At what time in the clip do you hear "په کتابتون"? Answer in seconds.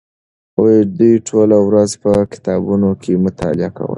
2.03-2.83